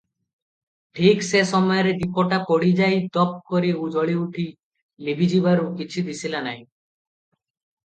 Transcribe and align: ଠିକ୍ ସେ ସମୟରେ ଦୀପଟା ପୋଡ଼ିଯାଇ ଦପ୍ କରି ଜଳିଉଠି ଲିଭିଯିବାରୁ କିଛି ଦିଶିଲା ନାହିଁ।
ଠିକ୍ 0.99 1.19
ସେ 1.27 1.41
ସମୟରେ 1.49 1.91
ଦୀପଟା 1.99 2.39
ପୋଡ଼ିଯାଇ 2.47 3.03
ଦପ୍ 3.19 3.37
କରି 3.53 3.71
ଜଳିଉଠି 3.97 4.47
ଲିଭିଯିବାରୁ 5.11 5.71
କିଛି 5.83 6.07
ଦିଶିଲା 6.11 6.45
ନାହିଁ। 6.51 6.67